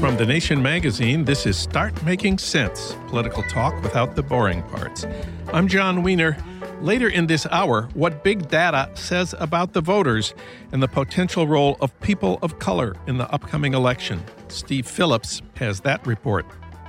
[0.00, 5.06] From The Nation magazine, this is Start Making Sense political talk without the boring parts.
[5.52, 6.36] I'm Jon Wiener.
[6.80, 10.34] Later in this hour, what big data says about the voters
[10.72, 14.22] and the potential role of people of color in the upcoming election.
[14.48, 16.46] Steve Phillips has that report.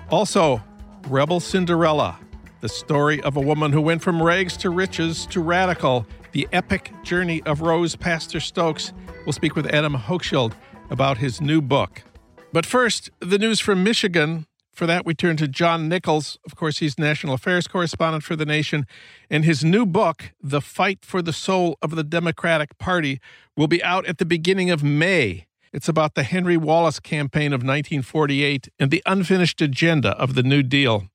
[0.09, 0.61] Also,
[1.07, 2.19] Rebel Cinderella,
[2.67, 6.91] the story of a woman who went from rags to riches to radical, the epic
[7.01, 8.91] journey of Rose Pastor Stokes.
[9.25, 10.51] We'll speak with Adam Hochschild
[10.89, 12.03] about his new book.
[12.51, 14.47] But first, the news from Michigan.
[14.73, 16.39] For that, we turn to John Nichols.
[16.45, 18.85] Of course, he's national affairs correspondent for The Nation.
[19.29, 23.21] And his new book, The Fight for the Soul of the Democratic Party,
[23.55, 25.47] will be out at the beginning of May.
[25.71, 30.63] It's about the Henry Wallace campaign of 1948 and the unfinished agenda of the New
[30.63, 31.07] Deal.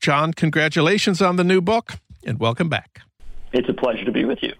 [0.00, 3.02] John, congratulations on the new book and welcome back.
[3.52, 4.52] It's a pleasure to be with you.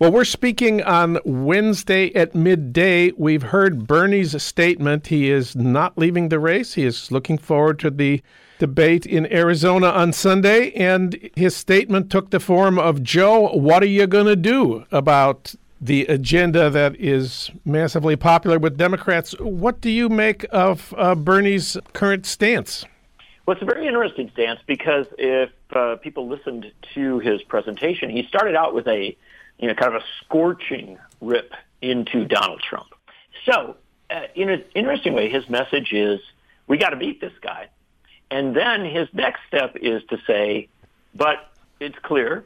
[0.00, 3.12] Well, we're speaking on Wednesday at midday.
[3.12, 5.06] We've heard Bernie's statement.
[5.06, 6.74] He is not leaving the race.
[6.74, 8.20] He is looking forward to the
[8.58, 10.72] debate in Arizona on Sunday.
[10.72, 15.54] And his statement took the form of Joe, what are you going to do about
[15.80, 19.38] the agenda that is massively popular with Democrats?
[19.38, 22.84] What do you make of uh, Bernie's current stance?
[23.46, 28.26] Well, it's a very interesting stance because if uh, people listened to his presentation, he
[28.26, 29.16] started out with a
[29.58, 32.88] you know, kind of a scorching rip into Donald Trump.
[33.44, 33.76] So,
[34.10, 36.20] uh, in an interesting way, his message is,
[36.66, 37.68] we got to beat this guy.
[38.30, 40.68] And then his next step is to say,
[41.14, 41.50] but
[41.80, 42.44] it's clear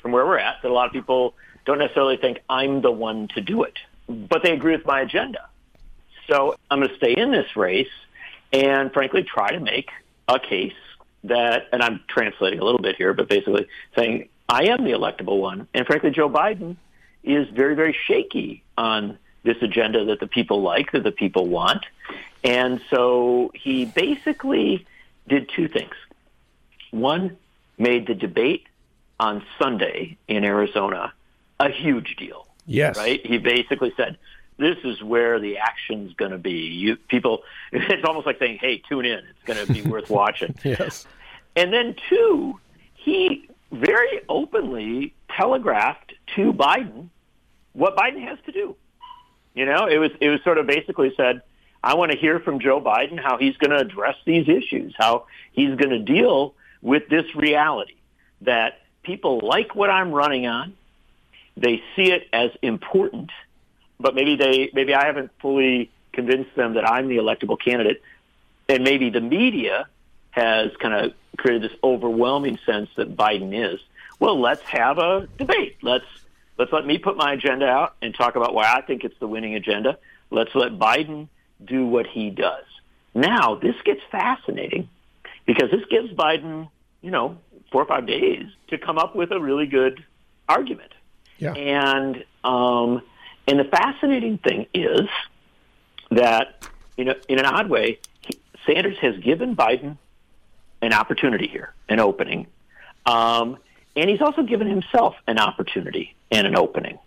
[0.00, 1.34] from where we're at that a lot of people
[1.64, 3.78] don't necessarily think I'm the one to do it,
[4.08, 5.48] but they agree with my agenda.
[6.28, 7.88] So I'm going to stay in this race
[8.52, 9.90] and frankly try to make
[10.28, 10.72] a case
[11.24, 13.66] that, and I'm translating a little bit here, but basically
[13.96, 15.68] saying I am the electable one.
[15.74, 16.76] And frankly, Joe Biden
[17.22, 21.84] is very, very shaky on this agenda that the people like, that the people want.
[22.44, 24.86] And so he basically
[25.28, 25.94] did two things.
[26.90, 27.36] One,
[27.78, 28.66] made the debate
[29.18, 31.12] on Sunday in Arizona
[31.58, 32.46] a huge deal.
[32.66, 32.96] Yes.
[32.96, 33.24] Right?
[33.24, 34.18] He basically said,
[34.62, 36.52] this is where the action's going to be.
[36.52, 37.42] You people,
[37.72, 39.18] it's almost like saying, "Hey, tune in.
[39.18, 41.06] It's going to be worth watching." yes.
[41.54, 42.58] And then two,
[42.94, 47.08] he very openly telegraphed to Biden
[47.72, 48.76] what Biden has to do.
[49.54, 51.42] You know, it was it was sort of basically said,
[51.82, 55.26] I want to hear from Joe Biden how he's going to address these issues, how
[55.52, 57.96] he's going to deal with this reality
[58.42, 60.74] that people like what I'm running on.
[61.56, 63.30] They see it as important,
[64.02, 68.02] but maybe they maybe I haven't fully convinced them that I'm the electable candidate,
[68.68, 69.86] and maybe the media
[70.32, 73.80] has kind of created this overwhelming sense that Biden is.
[74.18, 75.78] Well, let's have a debate.
[75.82, 76.04] Let's
[76.58, 79.28] let's let me put my agenda out and talk about why I think it's the
[79.28, 79.98] winning agenda.
[80.30, 81.28] Let's let Biden
[81.64, 82.64] do what he does.
[83.14, 84.88] Now, this gets fascinating
[85.44, 86.68] because this gives Biden,
[87.02, 87.36] you know,
[87.70, 90.04] four or five days to come up with a really good
[90.48, 90.92] argument.
[91.38, 91.52] Yeah.
[91.54, 93.02] And um,
[93.46, 95.08] and the fascinating thing is
[96.10, 96.66] that,
[96.96, 97.98] you know, in an odd way,
[98.66, 99.96] Sanders has given Biden
[100.80, 102.46] an opportunity here, an opening.
[103.06, 103.58] Um,
[103.96, 106.98] and he's also given himself an opportunity and an opening.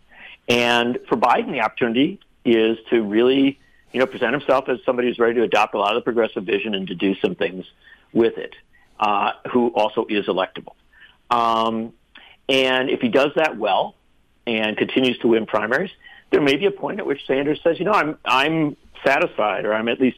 [0.47, 3.59] And for Biden, the opportunity is to really,
[3.91, 6.44] you know, present himself as somebody who's ready to adopt a lot of the progressive
[6.44, 7.66] vision and to do some things
[8.13, 8.53] with it,
[9.00, 10.75] uh, who also is electable.
[11.29, 11.94] Um,
[12.47, 13.96] and if he does that well
[14.46, 15.91] and continues to win primaries,
[16.35, 19.73] there may be a point at which Sanders says, you know, I'm I'm satisfied, or
[19.73, 20.17] I'm at least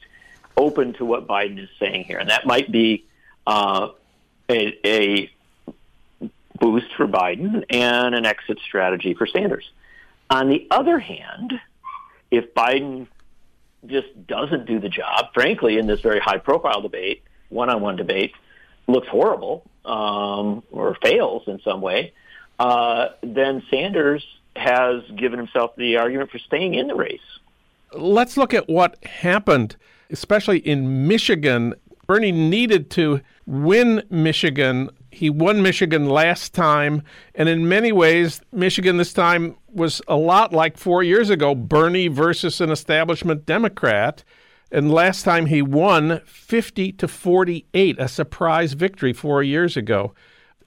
[0.57, 3.05] open to what Biden is saying here, and that might be
[3.45, 3.89] uh,
[4.49, 5.31] a, a
[6.59, 9.69] boost for Biden and an exit strategy for Sanders.
[10.31, 11.53] On the other hand,
[12.31, 13.05] if Biden
[13.85, 17.95] just doesn't do the job, frankly, in this very high profile debate, one on one
[17.95, 18.33] debate,
[18.87, 22.13] looks horrible um, or fails in some way,
[22.57, 24.25] uh, then Sanders
[24.57, 27.21] has given himself the argument for staying in the race.
[27.93, 29.77] Let's look at what happened,
[30.09, 31.73] especially in Michigan.
[32.05, 37.01] Bernie needed to win Michigan He won Michigan last time,
[37.33, 42.07] and in many ways, Michigan this time was a lot like four years ago Bernie
[42.07, 44.23] versus an establishment Democrat.
[44.71, 50.13] And last time he won 50 to 48, a surprise victory four years ago.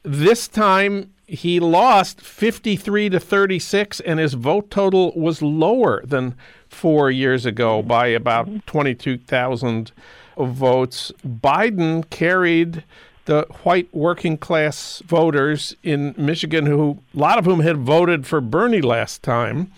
[0.02, 6.34] This time he lost 53 to 36, and his vote total was lower than
[6.68, 9.92] four years ago by about 22,000
[10.36, 11.12] votes.
[11.24, 12.82] Biden carried
[13.26, 18.40] the white working class voters in Michigan, who a lot of whom had voted for
[18.40, 19.70] Bernie last time.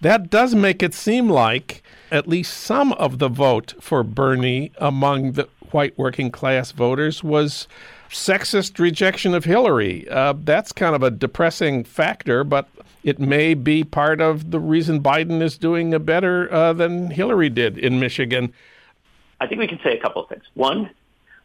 [0.00, 5.32] That does make it seem like at least some of the vote for Bernie among
[5.32, 7.68] the white working class voters was
[8.10, 10.08] sexist rejection of Hillary.
[10.08, 12.68] Uh, that's kind of a depressing factor, but
[13.02, 17.78] it may be part of the reason Biden is doing better uh, than Hillary did
[17.78, 18.52] in Michigan.
[19.40, 20.44] I think we can say a couple of things.
[20.54, 20.90] One,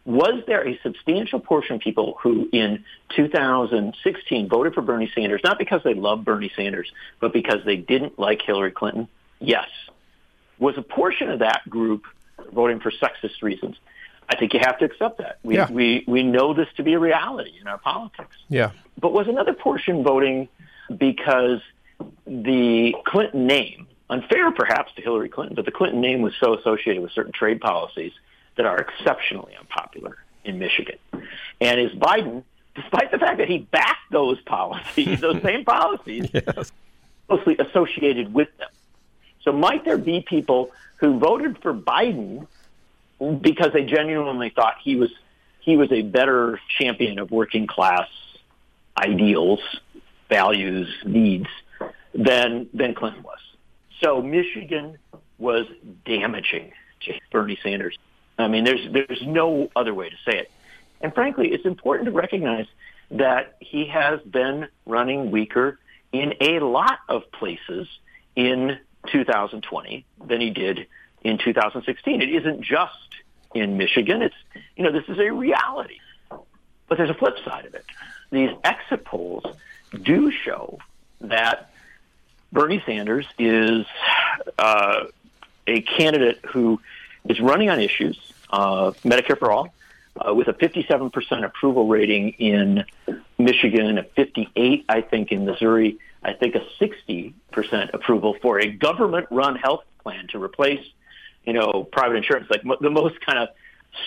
[0.05, 2.83] was there a substantial portion of people who in
[3.15, 8.17] 2016 voted for Bernie Sanders, not because they loved Bernie Sanders, but because they didn't
[8.17, 9.07] like Hillary Clinton?
[9.39, 9.67] Yes.
[10.57, 12.05] Was a portion of that group
[12.51, 13.75] voting for sexist reasons?
[14.31, 15.39] I think you have to accept that.
[15.43, 15.69] We, yeah.
[15.69, 18.37] we, we know this to be a reality in our politics.
[18.47, 18.71] Yeah.
[18.97, 20.47] But was another portion voting
[20.95, 21.59] because
[22.25, 27.03] the Clinton name, unfair perhaps to Hillary Clinton, but the Clinton name was so associated
[27.03, 28.13] with certain trade policies
[28.55, 30.97] that are exceptionally unpopular in Michigan.
[31.59, 32.43] And is Biden,
[32.73, 36.71] despite the fact that he backed those policies, those same policies, yes.
[37.27, 38.69] closely associated with them.
[39.41, 42.47] So might there be people who voted for Biden
[43.41, 45.11] because they genuinely thought he was
[45.59, 48.07] he was a better champion of working class
[48.97, 49.59] ideals,
[50.29, 51.47] values, needs
[52.13, 53.39] than than Clinton was.
[54.01, 54.97] So Michigan
[55.37, 55.67] was
[56.05, 56.71] damaging
[57.01, 57.97] to Bernie Sanders.
[58.37, 60.51] I mean, there's there's no other way to say it.
[61.01, 62.67] And frankly, it's important to recognize
[63.11, 65.79] that he has been running weaker
[66.11, 67.87] in a lot of places
[68.35, 68.77] in
[69.11, 70.87] 2020 than he did
[71.23, 72.21] in 2016.
[72.21, 72.93] It isn't just
[73.53, 74.21] in Michigan.
[74.21, 74.35] It's
[74.75, 75.99] you know this is a reality.
[76.29, 77.85] But there's a flip side of it.
[78.31, 79.45] These exit polls
[80.01, 80.79] do show
[81.21, 81.71] that
[82.51, 83.85] Bernie Sanders is
[84.59, 85.05] uh,
[85.67, 86.81] a candidate who
[87.25, 88.19] is running on issues,
[88.49, 89.73] uh, Medicare for all,
[90.17, 92.83] uh, with a 57% approval rating in
[93.37, 97.33] Michigan, a 58, I think, in Missouri, I think a 60%
[97.93, 100.85] approval for a government-run health plan to replace,
[101.45, 103.49] you know, private insurance, like the most kind of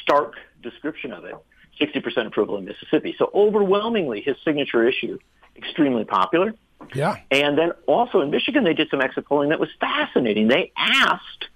[0.03, 1.35] stark description of it.
[1.81, 3.17] 60% approval in Mississippi.
[3.19, 5.19] So overwhelmingly, his signature issue,
[5.57, 6.55] extremely popular.
[6.95, 7.17] Yeah.
[7.33, 10.47] And then also in Michigan, they did some exit polling that was fascinating.
[10.47, 11.49] They asked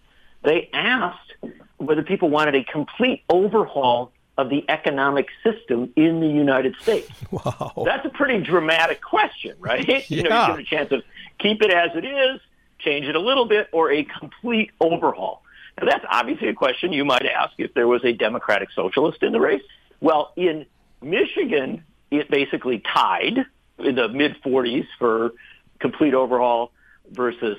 [0.44, 1.34] they asked
[1.78, 7.10] whether people wanted a complete overhaul of the economic system in the United States.
[7.30, 7.82] Wow.
[7.84, 9.86] That's a pretty dramatic question, right?
[9.86, 10.00] yeah.
[10.08, 11.02] You know, you get a chance of
[11.38, 12.40] keep it as it is,
[12.78, 15.42] change it a little bit, or a complete overhaul.
[15.80, 19.32] Now, that's obviously a question you might ask if there was a Democratic Socialist in
[19.32, 19.62] the race.
[20.00, 20.66] Well, in
[21.02, 23.44] Michigan, it basically tied
[23.78, 25.32] in the mid 40s for
[25.78, 26.72] complete overhaul
[27.10, 27.58] versus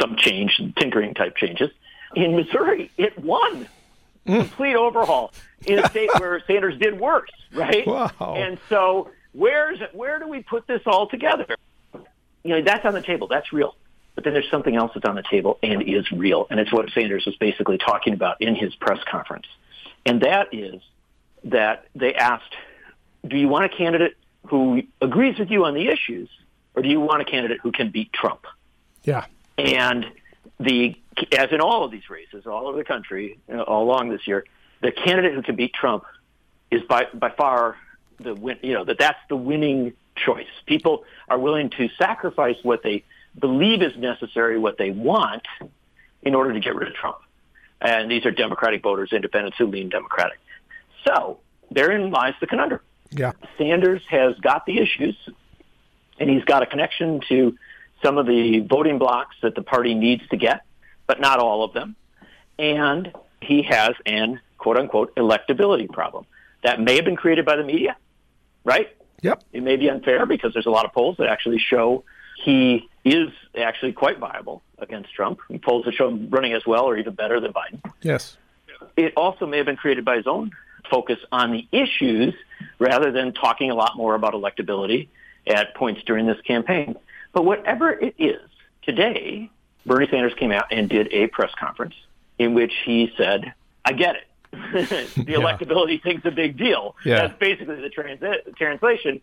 [0.00, 1.70] some change, tinkering type changes
[2.16, 3.68] in Missouri, it won.
[4.26, 4.40] Mm.
[4.40, 5.32] Complete overhaul
[5.66, 7.86] in a state where Sanders did worse, right?
[7.86, 8.34] Wow.
[8.36, 11.46] And so where's where do we put this all together?
[12.42, 13.26] You know, that's on the table.
[13.26, 13.74] That's real.
[14.14, 16.88] But then there's something else that's on the table and is real, and it's what
[16.90, 19.46] Sanders was basically talking about in his press conference.
[20.06, 20.80] And that is
[21.44, 22.54] that they asked,
[23.26, 24.16] do you want a candidate
[24.46, 26.28] who agrees with you on the issues,
[26.74, 28.46] or do you want a candidate who can beat Trump?
[29.02, 29.24] Yeah.
[29.58, 30.06] And
[30.60, 30.96] the
[31.36, 34.44] as in all of these races all over the country all along this year,
[34.80, 36.04] the candidate who can beat Trump
[36.70, 37.76] is by by far
[38.18, 38.58] the win.
[38.62, 40.46] You know that that's the winning choice.
[40.66, 43.04] People are willing to sacrifice what they
[43.38, 45.42] believe is necessary, what they want,
[46.22, 47.18] in order to get rid of Trump.
[47.80, 50.38] And these are Democratic voters, independents who lean Democratic.
[51.06, 52.80] So therein lies the conundrum.
[53.10, 53.32] Yeah.
[53.58, 55.16] Sanders has got the issues,
[56.18, 57.56] and he's got a connection to
[58.02, 60.62] some of the voting blocs that the party needs to get,
[61.06, 61.96] but not all of them.
[62.58, 66.26] And he has an quote unquote electability problem
[66.62, 67.96] that may have been created by the media,
[68.64, 68.88] right?
[69.20, 69.42] Yep.
[69.52, 72.04] It may be unfair because there's a lot of polls that actually show
[72.44, 75.40] he is actually quite viable against Trump.
[75.48, 77.80] He polls that show him running as well or even better than Biden.
[78.02, 78.36] Yes.
[78.96, 80.50] It also may have been created by his own
[80.90, 82.34] focus on the issues
[82.78, 85.08] rather than talking a lot more about electability
[85.46, 86.96] at points during this campaign.
[87.32, 88.40] But whatever it is,
[88.82, 89.50] today,
[89.86, 91.94] Bernie Sanders came out and did a press conference
[92.38, 93.52] in which he said,
[93.84, 94.26] I get it.
[94.52, 95.38] the yeah.
[95.38, 96.96] electability thing's a big deal.
[97.04, 97.26] Yeah.
[97.26, 98.20] That's basically the trans-
[98.56, 99.20] translation.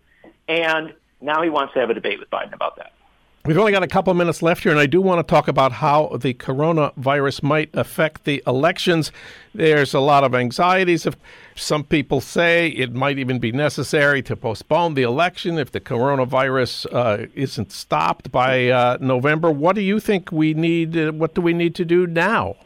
[0.48, 2.94] And now he wants to have a debate with Biden about that.
[3.43, 5.71] We've only got a couple minutes left here, and I do want to talk about
[5.71, 9.12] how the coronavirus might affect the elections.
[9.55, 11.07] There's a lot of anxieties.
[11.55, 16.86] Some people say it might even be necessary to postpone the election if the coronavirus
[16.93, 19.50] uh, isn't stopped by uh, November.
[19.50, 20.95] What do you think we need?
[20.95, 22.57] Uh, what do we need to do now?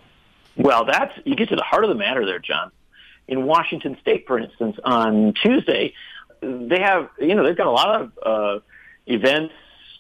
[0.58, 2.70] Well, that's you get to the heart of the matter there, John.
[3.30, 5.94] In Washington State, for instance, on Tuesday,
[6.42, 8.60] they have you know they've got a lot of uh,
[9.06, 9.54] events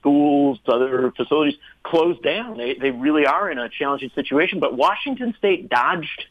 [0.06, 2.58] schools, other facilities closed down.
[2.58, 4.60] They, they really are in a challenging situation.
[4.60, 6.26] But Washington State dodged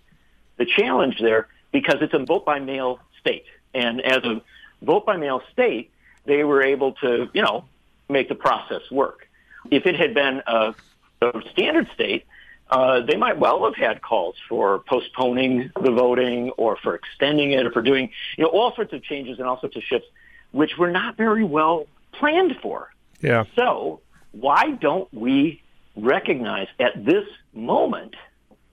[0.58, 3.46] the challenge there because it's a vote by mail state.
[3.74, 4.40] And as a
[4.80, 5.90] vote by mail state,
[6.24, 7.64] they were able to, you know,
[8.08, 9.28] make the process work.
[9.72, 10.74] If it had been a,
[11.20, 12.26] a standard state,
[12.70, 17.66] uh, they might well have had calls for postponing the voting or for extending it
[17.66, 20.08] or for doing, you know, all sorts of changes and all sorts of shifts,
[20.52, 22.93] which were not very well planned for.
[23.24, 23.44] Yeah.
[23.56, 24.00] So
[24.32, 25.62] why don't we
[25.96, 28.16] recognize at this moment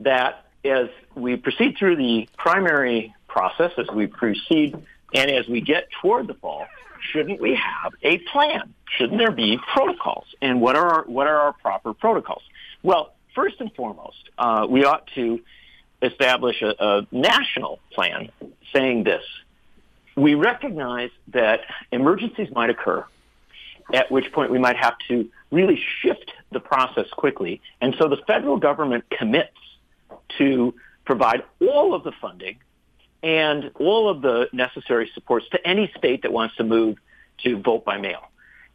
[0.02, 4.76] that as we proceed through the primary process, as we proceed
[5.14, 6.68] and as we get toward the fall,
[7.12, 8.74] shouldn't we have a plan?
[8.98, 10.26] Shouldn't there be protocols?
[10.42, 12.44] And what are our, what are our proper protocols?
[12.84, 15.40] Well, first and foremost, uh, we ought to
[16.02, 18.30] establish a, a national plan
[18.74, 19.24] saying this.
[20.18, 23.06] We recognize that emergencies might occur
[23.94, 27.62] at which point we might have to really shift the process quickly.
[27.82, 29.58] And so the federal government commits
[30.38, 30.74] to
[31.06, 32.58] provide all of the funding
[33.24, 36.98] and all of the necessary supports to any state that wants to move
[37.40, 38.30] to vote by mail.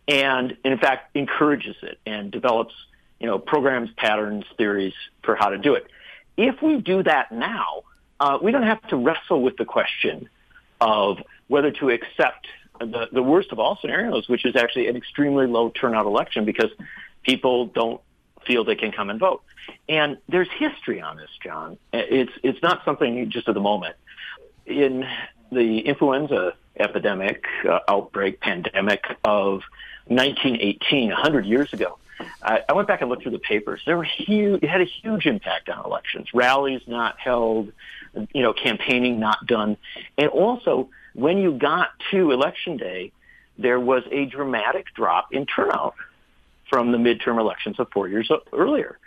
[0.08, 2.74] And in fact, encourages it and develops,
[3.18, 5.86] you know, programs, patterns, theories for how to do it.
[6.36, 7.82] If we do that now,
[8.20, 10.28] uh, we don't have to wrestle with the question
[10.80, 12.46] of whether to accept
[12.78, 16.70] the, the worst of all scenarios, which is actually an extremely low turnout election because
[17.22, 18.00] people don't
[18.46, 19.42] feel they can come and vote.
[19.88, 21.78] And there's history on this, John.
[21.92, 23.96] It's it's not something just at the moment.
[24.64, 25.06] In
[25.50, 29.62] the influenza epidemic, uh, outbreak, pandemic of
[30.06, 31.98] 1918, 100 years ago,
[32.42, 33.82] I, I went back and looked through the papers.
[33.86, 36.28] There were huge, it had a huge impact on elections.
[36.34, 37.72] Rallies not held,
[38.32, 39.76] you know, campaigning not done,
[40.16, 43.10] and also when you got to election day,
[43.56, 45.94] there was a dramatic drop in turnout
[46.68, 48.98] from the midterm elections of four years earlier.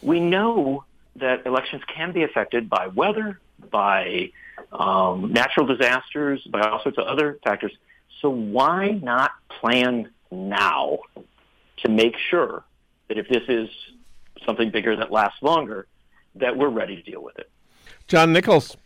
[0.00, 0.84] We know
[1.16, 4.30] that elections can be affected by weather, by
[4.70, 7.72] um, natural disasters, by all sorts of other factors.
[8.20, 11.00] So why not plan now
[11.78, 12.62] to make sure
[13.08, 13.68] that if this is
[14.44, 15.88] something bigger that lasts longer,
[16.36, 17.50] that we're ready to deal with it?
[18.06, 18.76] John Nichols,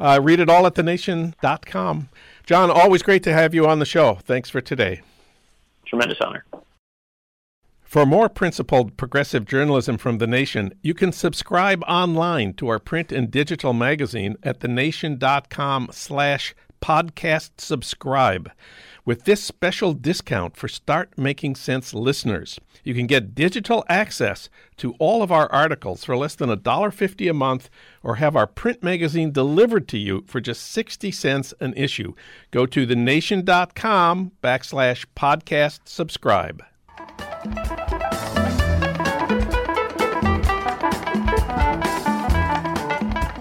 [0.00, 2.08] uh, read it all at thenation.com.
[2.44, 4.14] John, always great to have you on the show.
[4.14, 5.00] Thanks for today.
[5.86, 6.44] Tremendous honor.
[7.82, 13.12] For more principled progressive journalism from The Nation, you can subscribe online to our print
[13.12, 18.50] and digital magazine at thenation.com slash podcast subscribe
[19.04, 22.58] with this special discount for Start Making Sense listeners.
[22.84, 27.34] You can get digital access to all of our articles for less than $1.50 a
[27.34, 27.70] month
[28.02, 32.14] or have our print magazine delivered to you for just 60 cents an issue.
[32.50, 36.62] Go to thenation.com backslash podcast subscribe.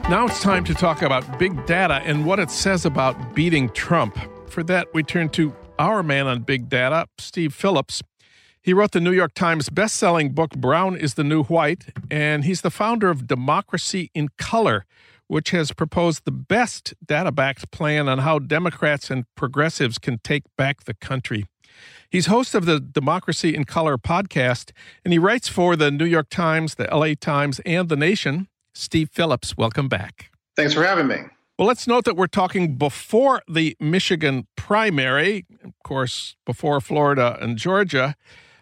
[0.07, 4.15] Now it's time to talk about big data and what it says about beating Trump.
[4.47, 8.03] For that, we turn to our man on big data, Steve Phillips.
[8.61, 12.61] He wrote the New York Times best-selling book Brown is the New White, and he's
[12.61, 14.85] the founder of Democracy in Color,
[15.25, 20.83] which has proposed the best data-backed plan on how Democrats and progressives can take back
[20.83, 21.47] the country.
[22.11, 24.69] He's host of the Democracy in Color podcast,
[25.03, 28.49] and he writes for the New York Times, the LA Times, and The Nation.
[28.75, 30.31] Steve Phillips, welcome back.
[30.55, 31.17] Thanks for having me.
[31.57, 37.57] Well, let's note that we're talking before the Michigan primary, of course, before Florida and
[37.57, 38.15] Georgia.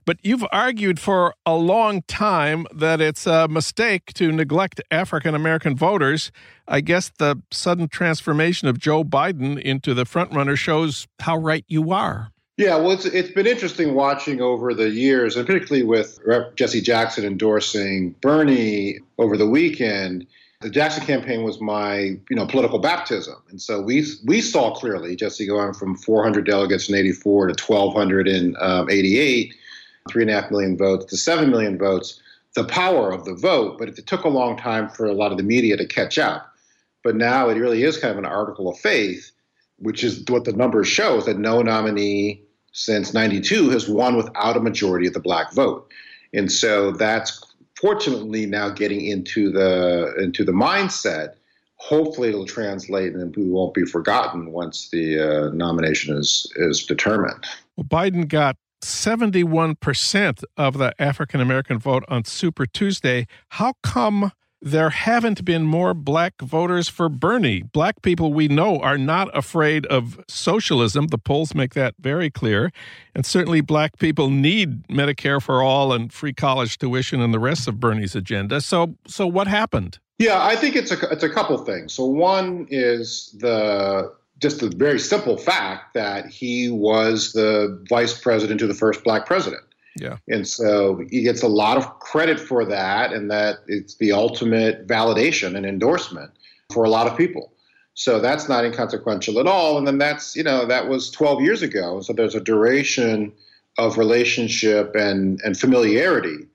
[0.06, 5.76] But you've argued for a long time that it's a mistake to neglect African American
[5.76, 6.32] voters.
[6.68, 11.92] I guess the sudden transformation of Joe Biden into the frontrunner shows how right you
[11.92, 12.33] are.
[12.58, 16.20] Yeah, well, it's, it's been interesting watching over the years, and particularly with
[16.56, 20.28] Jesse Jackson endorsing Bernie over the weekend
[20.64, 21.98] the Jackson campaign was my,
[22.30, 26.90] you know, political baptism, and so we we saw clearly Jesse going from 400 delegates
[26.90, 29.54] in '84 to 1,200 in um, '88,
[30.10, 32.22] three and a half million votes to seven million votes,
[32.56, 33.78] the power of the vote.
[33.78, 36.50] But it took a long time for a lot of the media to catch up.
[37.04, 39.32] but now it really is kind of an article of faith,
[39.78, 44.60] which is what the numbers show that no nominee since 92 has won without a
[44.60, 45.90] majority of the black vote.
[46.34, 47.44] And so that's
[47.80, 51.36] fortunately now getting into the into the mindset.
[51.76, 57.46] Hopefully, it'll translate and we won't be forgotten once the uh, nomination is is determined.
[57.76, 63.28] Well, Biden got 71% of the African American vote on Super Tuesday.
[63.50, 64.32] How come
[64.64, 67.64] there haven't been more black voters for Bernie.
[67.64, 71.08] Black people we know are not afraid of socialism.
[71.08, 72.72] The polls make that very clear.
[73.14, 77.68] And certainly black people need Medicare for all and free college tuition and the rest
[77.68, 78.62] of Bernie's agenda.
[78.62, 80.00] So so what happened?
[80.18, 81.94] Yeah, I think it's a it's a couple things.
[81.94, 88.62] So one is the just the very simple fact that he was the vice president
[88.62, 89.64] to the first black president.
[90.00, 90.18] Yeah.
[90.28, 94.88] And so he gets a lot of credit for that, and that it's the ultimate
[94.88, 96.32] validation and endorsement
[96.72, 97.54] for a lot of people.
[97.96, 99.78] So that's not inconsequential at all.
[99.78, 102.02] And then that's, you know, that was 12 years ago.
[102.02, 103.32] So there's a duration
[103.78, 106.48] of relationship and, and familiarity,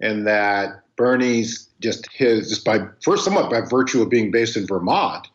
[0.00, 4.66] and that Bernie's just his, just by first, somewhat by virtue of being based in
[4.66, 5.28] Vermont,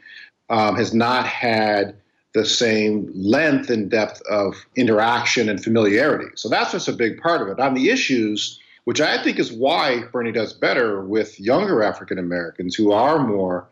[0.49, 1.95] um, has not had
[2.33, 6.31] the same length and depth of interaction and familiarity.
[6.35, 7.59] So that's just a big part of it.
[7.59, 12.73] On the issues, which I think is why Bernie does better with younger African Americans
[12.73, 13.67] who are more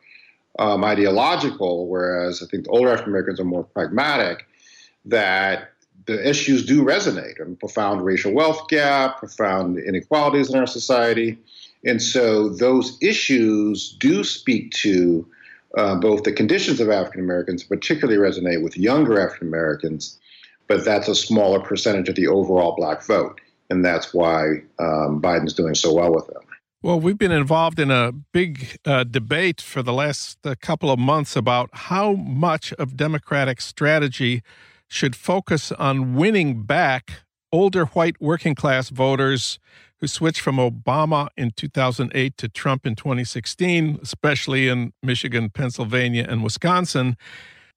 [0.60, 4.46] um, ideological, whereas I think the older African Americans are more pragmatic,
[5.06, 5.72] that
[6.06, 7.40] the issues do resonate.
[7.40, 11.38] Mean, profound racial wealth gap, profound inequalities in our society.
[11.86, 15.26] And so those issues do speak to
[15.78, 20.20] uh, both the conditions of African Americans particularly resonate with younger African Americans,
[20.68, 23.40] but that's a smaller percentage of the overall black vote.
[23.70, 26.42] And that's why um, Biden's doing so well with them.
[26.82, 30.98] Well, we've been involved in a big uh, debate for the last uh, couple of
[30.98, 34.42] months about how much of Democratic strategy
[34.88, 39.60] should focus on winning back older white working class voters
[40.00, 46.44] who switched from Obama in 2008 to Trump in 2016, especially in Michigan, Pennsylvania, and
[46.44, 47.18] Wisconsin.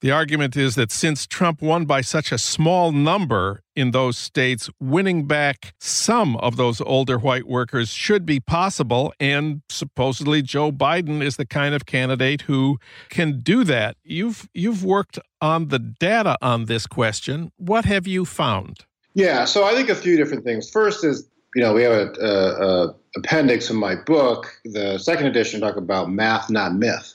[0.03, 4.69] The argument is that since Trump won by such a small number in those states,
[4.81, 9.15] winning back some of those older white workers should be possible.
[9.21, 12.79] And supposedly Joe Biden is the kind of candidate who
[13.11, 13.97] can do that.
[14.03, 17.53] You've you've worked on the data on this question.
[17.57, 18.79] What have you found?
[19.15, 20.69] Yeah, so I think a few different things.
[20.69, 25.27] First is you know, we have a, a, a, appendix in my book, the second
[25.27, 27.15] edition, talk about math, not myth.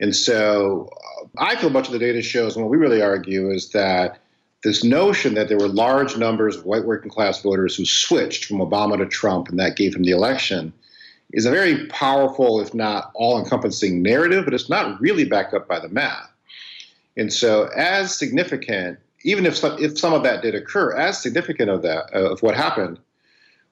[0.00, 3.50] And so uh, I feel much of the data shows, and what we really argue
[3.50, 4.18] is that
[4.62, 8.58] this notion that there were large numbers of white working class voters who switched from
[8.58, 10.72] Obama to Trump and that gave him the election
[11.32, 15.66] is a very powerful, if not all encompassing narrative, but it's not really backed up
[15.66, 16.30] by the math.
[17.16, 21.70] And so, as significant, even if some, if some of that did occur, as significant
[21.70, 22.98] of that, of what happened,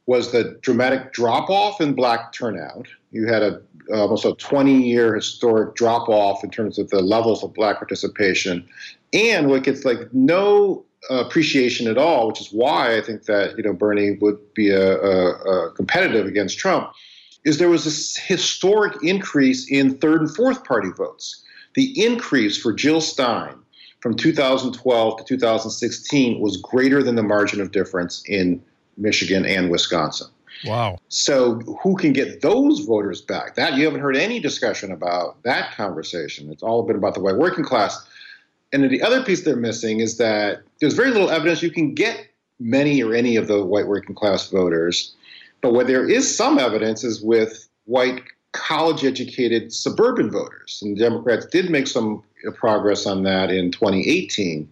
[0.07, 2.89] was the dramatic drop off in black turnout.
[3.11, 3.61] You had a
[3.93, 8.67] almost a 20 year historic drop off in terms of the levels of black participation,
[9.13, 13.63] and what gets like no appreciation at all, which is why I think that you
[13.63, 16.93] know Bernie would be a, a, a competitive against Trump.
[17.45, 21.45] Is there was this historic increase in third and fourth party votes.
[21.75, 23.55] The increase for Jill Stein
[24.01, 28.63] from 2012 to 2016 was greater than the margin of difference in
[28.97, 30.29] Michigan, and Wisconsin.
[30.65, 30.99] Wow.
[31.09, 33.57] So who can get those voters back?
[33.57, 36.51] That you haven't heard any discussion about that conversation.
[36.51, 38.07] It's all been about the white working class.
[38.73, 41.95] And then the other piece they're missing is that there's very little evidence you can
[41.95, 42.29] get
[42.61, 45.15] many or any of the white working class voters.
[45.61, 50.81] But where there is some evidence is with white college educated suburban voters.
[50.83, 52.23] And the Democrats did make some
[52.55, 54.69] progress on that in 2018,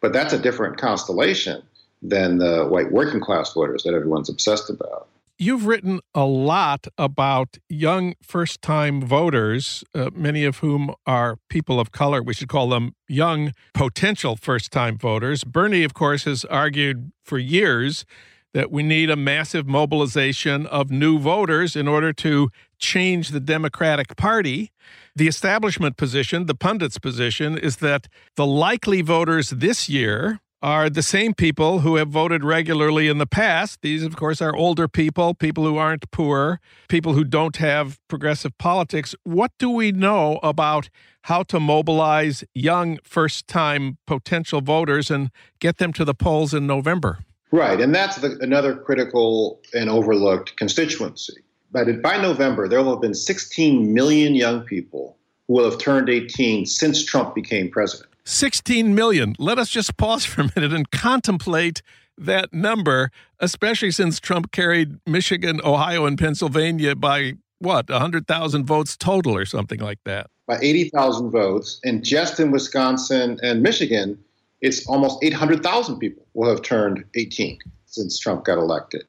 [0.00, 1.62] but that's a different constellation
[2.02, 5.08] than the white working class voters that everyone's obsessed about.
[5.42, 11.80] You've written a lot about young first time voters, uh, many of whom are people
[11.80, 12.22] of color.
[12.22, 15.42] We should call them young potential first time voters.
[15.44, 18.04] Bernie, of course, has argued for years
[18.52, 24.16] that we need a massive mobilization of new voters in order to change the Democratic
[24.16, 24.70] Party.
[25.16, 31.02] The establishment position, the pundits' position, is that the likely voters this year are the
[31.02, 33.80] same people who have voted regularly in the past.
[33.82, 38.56] These, of course, are older people, people who aren't poor, people who don't have progressive
[38.58, 39.14] politics.
[39.24, 40.90] What do we know about
[41.22, 46.66] how to mobilize young first time potential voters and get them to the polls in
[46.66, 47.24] November?
[47.52, 47.80] Right.
[47.80, 51.34] And that's the, another critical and overlooked constituency.
[51.72, 56.08] But by November, there will have been 16 million young people who will have turned
[56.08, 58.09] 18 since Trump became president.
[58.24, 59.34] 16 million.
[59.38, 61.82] Let us just pause for a minute and contemplate
[62.18, 69.36] that number, especially since Trump carried Michigan, Ohio, and Pennsylvania by what, 100,000 votes total
[69.36, 70.28] or something like that?
[70.46, 71.80] By 80,000 votes.
[71.84, 74.18] And just in Wisconsin and Michigan,
[74.60, 79.04] it's almost 800,000 people will have turned 18 since Trump got elected.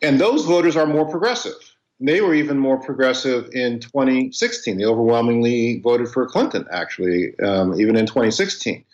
[0.00, 1.71] And those voters are more progressive.
[2.04, 4.76] They were even more progressive in 2016.
[4.76, 8.84] They overwhelmingly voted for Clinton, actually, um, even in 2016.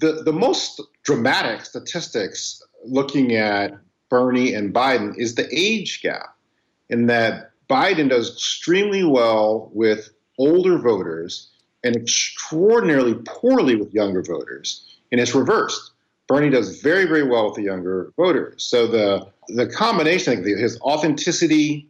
[0.00, 3.72] The, the most dramatic statistics looking at
[4.10, 6.36] Bernie and Biden is the age gap,
[6.90, 11.48] in that Biden does extremely well with older voters
[11.82, 14.98] and extraordinarily poorly with younger voters.
[15.10, 15.92] And it's reversed.
[16.28, 18.62] Bernie does very, very well with the younger voters.
[18.62, 21.88] So the the combination, of his authenticity,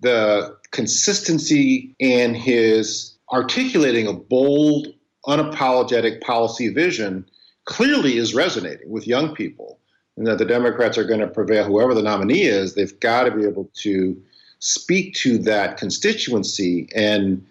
[0.00, 4.88] the consistency, and his articulating a bold,
[5.26, 7.24] unapologetic policy vision
[7.64, 9.78] clearly is resonating with young people.
[10.16, 13.32] And that the Democrats are going to prevail, whoever the nominee is, they've got to
[13.32, 14.20] be able to
[14.60, 17.44] speak to that constituency and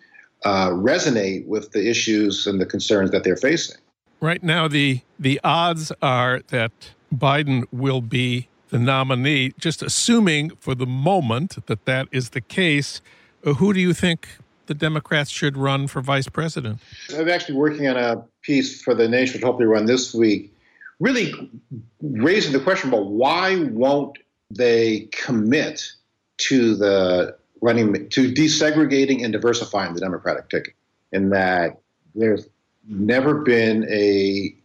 [0.45, 3.77] uh, resonate with the issues and the concerns that they're facing.
[4.21, 6.71] Right now, the the odds are that
[7.13, 9.53] Biden will be the nominee.
[9.59, 13.01] Just assuming for the moment that that is the case,
[13.45, 14.27] uh, who do you think
[14.65, 16.79] the Democrats should run for vice president?
[17.15, 20.51] I'm actually working on a piece for the Nation, which hopefully run this week,
[20.99, 21.51] really
[22.01, 24.17] raising the question about why won't
[24.49, 25.91] they commit
[26.37, 30.73] to the running to desegregating and diversifying the Democratic ticket,
[31.11, 31.79] in that
[32.15, 32.49] there's
[32.87, 34.55] never been a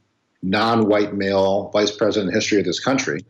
[0.42, 3.20] non-white male vice president in the history of this country.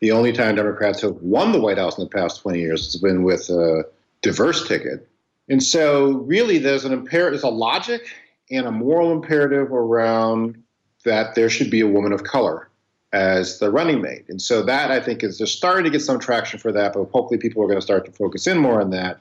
[0.00, 3.00] The only time Democrats have won the White House in the past 20 years has
[3.00, 3.84] been with a
[4.22, 5.08] diverse ticket.
[5.48, 8.08] And so really there's an imperative, there's a logic
[8.50, 10.62] and a moral imperative around
[11.04, 12.68] that there should be a woman of color
[13.12, 14.26] as the running mate.
[14.28, 17.04] And so that I think is just starting to get some traction for that, but
[17.04, 19.20] hopefully people are going to start to focus in more on that.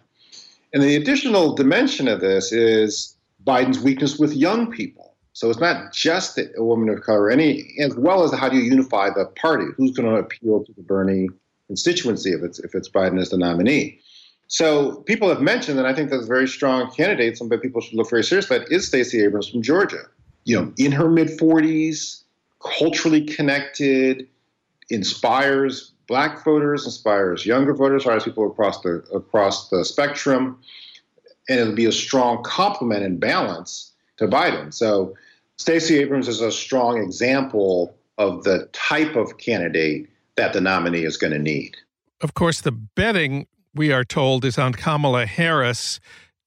[0.73, 5.15] And the additional dimension of this is Biden's weakness with young people.
[5.37, 8.63] So it's not just a woman of color, any as well as how do you
[8.63, 9.65] unify the party?
[9.77, 11.29] Who's going to appeal to the Bernie
[11.67, 13.99] constituency if it's if it's Biden as the nominee?
[14.47, 17.37] So people have mentioned, and I think that's a very strong candidate.
[17.37, 20.05] Some people should look very seriously at is Stacey Abrams from Georgia.
[20.45, 22.23] You know, in her mid 40s,
[22.59, 24.27] culturally connected,
[24.89, 30.59] inspires black voters, inspires younger voters, inspires people across the across the spectrum
[31.47, 34.73] and it'll be a strong complement and balance to Biden.
[34.73, 35.13] So
[35.57, 41.17] Stacey Abrams is a strong example of the type of candidate that the nominee is
[41.17, 41.75] going to need.
[42.21, 45.99] Of course, the betting we are told is on Kamala Harris.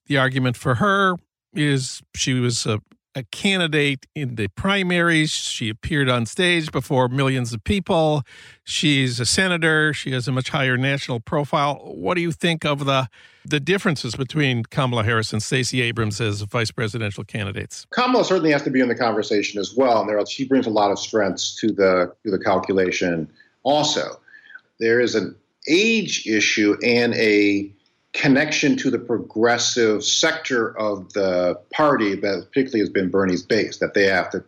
[0.06, 1.16] The argument for her
[1.54, 2.80] is she was a
[3.14, 5.30] a candidate in the primaries.
[5.30, 8.22] She appeared on stage before millions of people.
[8.64, 9.92] She's a senator.
[9.92, 11.76] She has a much higher national profile.
[11.84, 13.08] What do you think of the
[13.44, 17.86] the differences between Kamala Harris and Stacey Abrams as vice presidential candidates?
[17.90, 20.70] Kamala certainly has to be in the conversation as well, and there she brings a
[20.70, 23.28] lot of strengths to the to the calculation.
[23.62, 24.20] Also,
[24.78, 25.34] there is an
[25.68, 27.70] age issue and a
[28.12, 33.94] connection to the progressive sector of the party that particularly has been Bernie's base that
[33.94, 34.42] they have to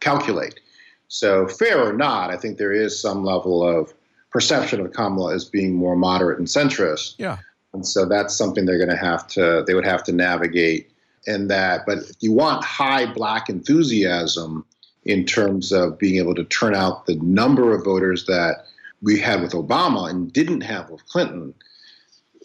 [0.00, 0.60] calculate.
[1.08, 3.94] So, fair or not, I think there is some level of
[4.30, 7.14] perception of Kamala as being more moderate and centrist.
[7.18, 7.38] Yeah.
[7.76, 10.90] And so that's something they're going to have to, they would have to navigate
[11.26, 11.84] in that.
[11.86, 14.64] But if you want high black enthusiasm
[15.04, 18.64] in terms of being able to turn out the number of voters that
[19.02, 21.52] we had with Obama and didn't have with Clinton,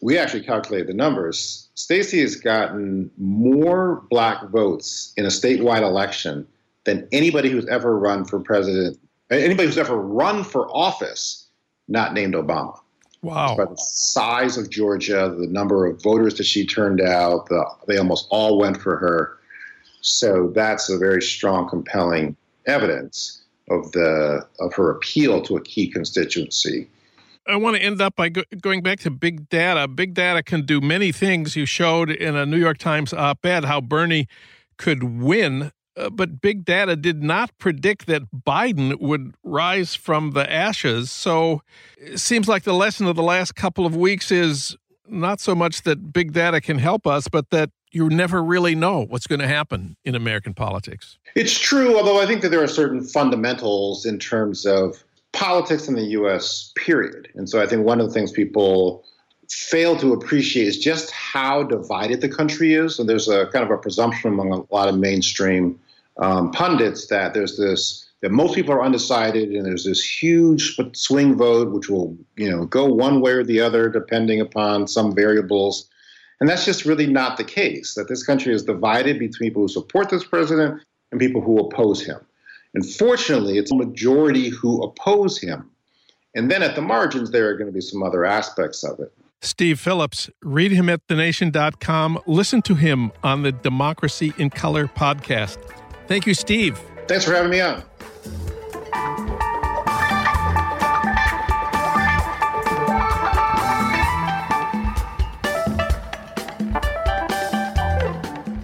[0.02, 1.70] we actually calculated the numbers.
[1.76, 6.46] Stacey has gotten more black votes in a statewide election
[6.84, 11.48] than anybody who's ever run for president, anybody who's ever run for office,
[11.88, 12.81] not named Obama.
[13.22, 13.56] Wow.
[13.56, 17.98] By the size of Georgia, the number of voters that she turned out, the, they
[17.98, 19.38] almost all went for her.
[20.02, 25.88] So that's a very strong, compelling evidence of the of her appeal to a key
[25.88, 26.88] constituency.
[27.48, 29.88] I want to end up by go- going back to big data.
[29.88, 31.56] Big data can do many things.
[31.56, 34.28] You showed in a New York Times op ed how Bernie
[34.78, 40.52] could win, uh, but big data did not predict that Biden would rise from the
[40.52, 41.12] ashes.
[41.12, 41.62] So
[41.98, 44.78] it seems like the lesson of the last couple of weeks is
[45.08, 49.06] not so much that big data can help us, but that you never really know
[49.10, 51.18] what's going to happen in American politics.
[51.36, 55.96] It's true, although I think that there are certain fundamentals in terms of politics in
[55.96, 56.72] the U.S.
[56.78, 57.28] period.
[57.36, 59.04] And so I think one of the things people
[59.54, 63.00] fail to appreciate is just how divided the country is.
[63.00, 65.80] And there's a kind of a presumption among a lot of mainstream
[66.18, 71.36] um, pundits that there's this that most people are undecided and there's this huge swing
[71.36, 75.90] vote which will you know go one way or the other depending upon some variables.
[76.40, 79.68] And that's just really not the case that this country is divided between people who
[79.68, 82.20] support this president and people who oppose him.
[82.74, 85.70] And fortunately it's a majority who oppose him.
[86.36, 89.12] And then at the margins there are going to be some other aspects of it
[89.42, 90.30] Steve Phillips.
[90.42, 92.20] Read him at thenation.com.
[92.26, 95.58] Listen to him on the Democracy in Color podcast.
[96.08, 96.80] Thank you, Steve.
[97.08, 97.84] Thanks for having me on.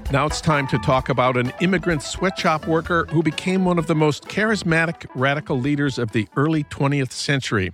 [0.09, 3.95] Now it's time to talk about an immigrant sweatshop worker who became one of the
[3.95, 7.73] most charismatic radical leaders of the early 20th century.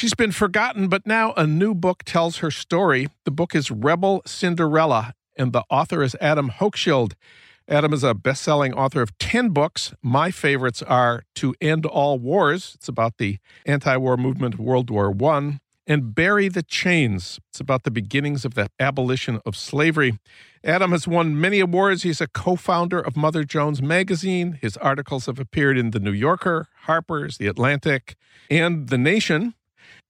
[0.00, 3.08] She's been forgotten, but now a new book tells her story.
[3.26, 7.12] The book is Rebel Cinderella, and the author is Adam Hochschild.
[7.68, 9.92] Adam is a best selling author of 10 books.
[10.00, 14.88] My favorites are To End All Wars, it's about the anti war movement of World
[14.88, 20.18] War I, and Bury the Chains, it's about the beginnings of the abolition of slavery.
[20.64, 22.04] Adam has won many awards.
[22.04, 24.58] He's a co founder of Mother Jones magazine.
[24.62, 28.16] His articles have appeared in The New Yorker, Harper's, The Atlantic,
[28.48, 29.52] and The Nation.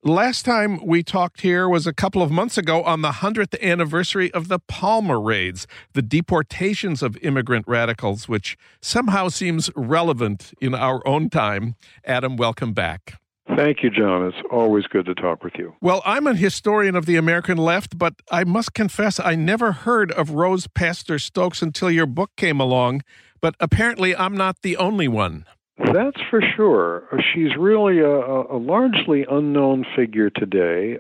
[0.03, 4.33] Last time we talked here was a couple of months ago on the 100th anniversary
[4.33, 11.07] of the Palmer raids, the deportations of immigrant radicals, which somehow seems relevant in our
[11.07, 11.75] own time.
[12.03, 13.21] Adam, welcome back.
[13.55, 14.27] Thank you, John.
[14.27, 15.75] It's always good to talk with you.
[15.83, 20.13] Well, I'm a historian of the American left, but I must confess I never heard
[20.13, 23.03] of Rose Pastor Stokes until your book came along.
[23.43, 25.45] But apparently, I'm not the only one.
[25.93, 27.05] That's for sure.
[27.33, 30.99] She's really a, a largely unknown figure today.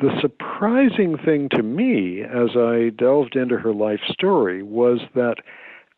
[0.00, 5.36] The surprising thing to me as I delved into her life story was that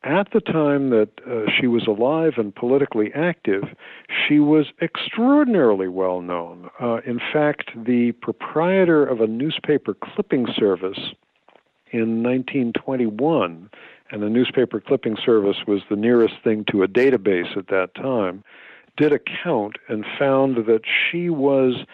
[0.02, 3.64] at the time that uh, she was alive and politically active,
[4.08, 6.70] she was extraordinarily well known.
[6.80, 11.12] Uh, in fact, the proprietor of a newspaper clipping service
[11.92, 13.68] in 1921
[14.10, 18.44] and the newspaper clipping service was the nearest thing to a database at that time,
[18.96, 21.84] did a count and found that she was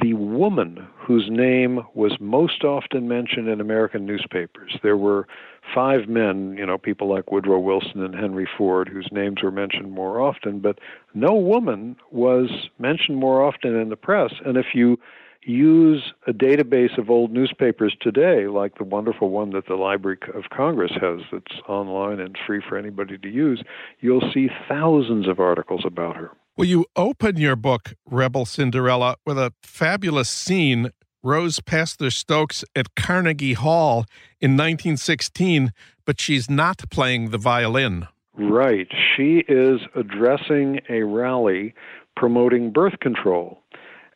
[0.00, 4.78] the woman whose name was most often mentioned in American newspapers.
[4.82, 5.26] There were
[5.74, 9.92] five men, you know, people like Woodrow Wilson and Henry Ford, whose names were mentioned
[9.92, 10.78] more often, but
[11.14, 14.32] no woman was mentioned more often in the press.
[14.46, 14.98] And if you
[15.44, 20.44] use a database of old newspapers today, like the wonderful one that the Library of
[20.50, 23.62] Congress has that's online and free for anybody to use,
[24.00, 26.30] you'll see thousands of articles about her.
[26.56, 30.90] Well, you open your book, Rebel Cinderella, with a fabulous scene.
[31.24, 34.06] Rose Pastor Stokes at Carnegie Hall
[34.40, 35.72] in 1916,
[36.04, 38.08] but she's not playing the violin.
[38.34, 38.88] Right.
[39.16, 41.74] She is addressing a rally
[42.16, 43.61] promoting birth control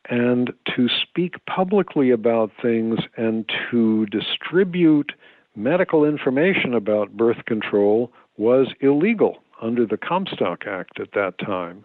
[0.08, 5.12] and to speak publicly about things and to distribute
[5.54, 11.84] medical information about birth control was illegal under the Comstock Act at that time.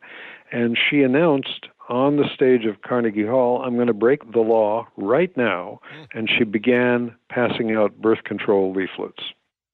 [0.51, 4.87] And she announced on the stage of Carnegie Hall, I'm going to break the law
[4.97, 5.79] right now.
[6.13, 9.23] And she began passing out birth control leaflets.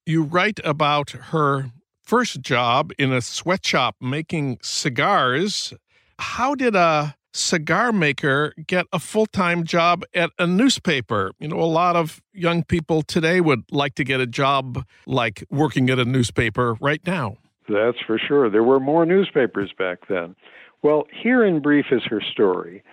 [0.05, 1.71] You write about her
[2.03, 5.73] first job in a sweatshop making cigars.
[6.19, 11.31] How did a cigar maker get a full time job at a newspaper.
[11.39, 15.43] You know, a lot of young people today would like to get a job like
[15.49, 17.37] working at a newspaper right now.
[17.69, 18.49] That's for sure.
[18.49, 20.35] There were more newspapers back then.
[20.83, 22.83] Well, here in brief is her story.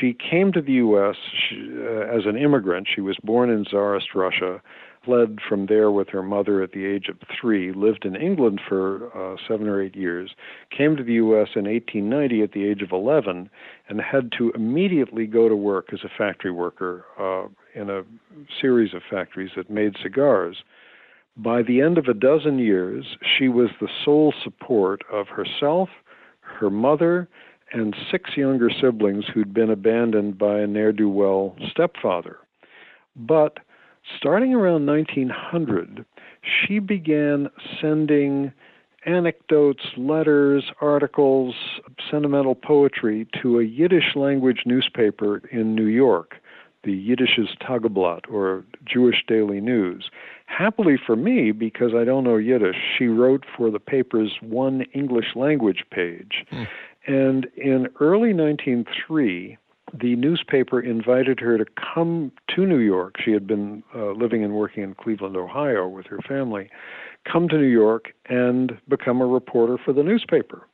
[0.00, 1.16] She came to the U.S.
[1.48, 2.88] She, uh, as an immigrant.
[2.92, 4.62] She was born in Tsarist Russia
[5.04, 9.10] fled from there with her mother at the age of three, lived in England for
[9.16, 10.30] uh, seven or eight years,
[10.76, 11.48] came to the U.S.
[11.54, 13.50] in 1890 at the age of 11,
[13.88, 18.02] and had to immediately go to work as a factory worker uh, in a
[18.60, 20.56] series of factories that made cigars.
[21.36, 25.88] By the end of a dozen years, she was the sole support of herself,
[26.40, 27.28] her mother,
[27.72, 32.36] and six younger siblings who'd been abandoned by a ne'er do well stepfather.
[33.16, 33.58] But
[34.16, 36.04] starting around 1900,
[36.42, 37.48] she began
[37.80, 38.52] sending
[39.06, 41.54] anecdotes, letters, articles,
[42.10, 46.36] sentimental poetry to a Yiddish language newspaper in New York,
[46.84, 50.10] the Yiddisches Tageblatt, or Jewish Daily News.
[50.46, 55.34] Happily for me, because I don't know Yiddish, she wrote for the paper's one English
[55.34, 56.44] language page.
[56.52, 56.68] Mm.
[57.06, 59.58] And in early 1903,
[60.00, 63.14] the newspaper invited her to come to New York.
[63.24, 66.68] She had been uh, living and working in Cleveland, Ohio with her family.
[67.30, 70.66] Come to New York and become a reporter for the newspaper.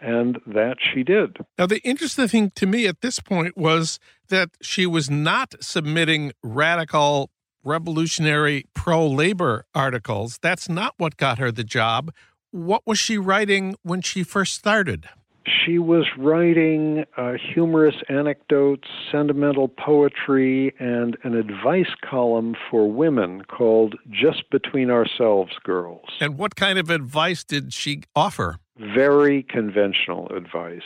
[0.00, 1.38] And that she did.
[1.56, 6.32] Now, the interesting thing to me at this point was that she was not submitting
[6.42, 7.30] radical,
[7.62, 10.38] revolutionary, pro labor articles.
[10.42, 12.12] That's not what got her the job.
[12.50, 15.08] What was she writing when she first started?
[15.46, 23.96] She was writing uh, humorous anecdotes, sentimental poetry, and an advice column for women called
[24.10, 26.08] Just Between Ourselves Girls.
[26.20, 28.58] And what kind of advice did she offer?
[28.78, 30.82] Very conventional advice.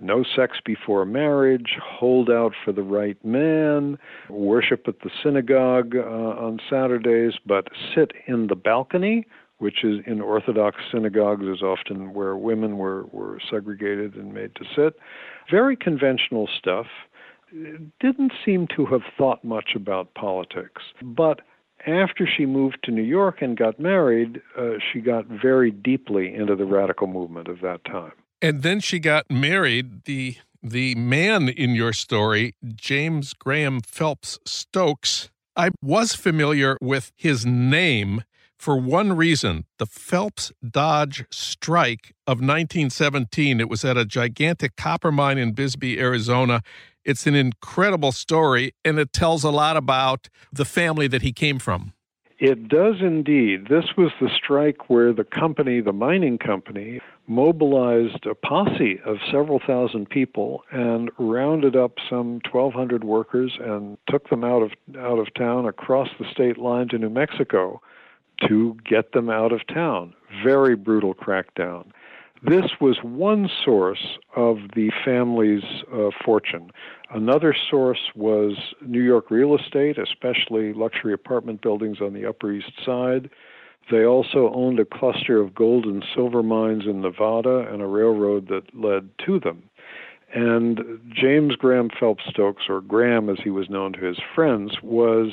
[0.00, 3.98] No sex before marriage, hold out for the right man,
[4.28, 9.26] worship at the synagogue uh, on Saturdays, but sit in the balcony
[9.58, 14.64] which is in Orthodox synagogues is often where women were, were segregated and made to
[14.74, 14.98] sit.
[15.50, 16.86] Very conventional stuff.
[18.00, 20.82] Didn't seem to have thought much about politics.
[21.02, 21.40] But
[21.86, 26.54] after she moved to New York and got married, uh, she got very deeply into
[26.56, 28.12] the radical movement of that time.
[28.42, 30.04] And then she got married.
[30.04, 37.46] The the man in your story, James Graham Phelps Stokes, I was familiar with his
[37.46, 38.24] name
[38.58, 43.60] for one reason the Phelps Dodge strike of 1917.
[43.60, 46.62] It was at a gigantic copper mine in Bisbee, Arizona.
[47.04, 51.58] It's an incredible story, and it tells a lot about the family that he came
[51.58, 51.92] from.
[52.40, 53.66] It does indeed.
[53.68, 59.60] This was the strike where the company, the mining company, mobilized a posse of several
[59.66, 65.34] thousand people and rounded up some 1,200 workers and took them out of out of
[65.34, 67.80] town across the state line to New Mexico
[68.46, 70.14] to get them out of town.
[70.44, 71.90] Very brutal crackdown.
[72.42, 76.70] This was one source of the family's uh, fortune.
[77.10, 82.72] Another source was New York real estate, especially luxury apartment buildings on the Upper East
[82.84, 83.28] Side.
[83.90, 88.48] They also owned a cluster of gold and silver mines in Nevada and a railroad
[88.48, 89.64] that led to them.
[90.32, 95.32] And James Graham Phelps Stokes, or Graham as he was known to his friends, was